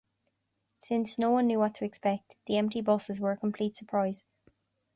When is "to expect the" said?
1.75-2.57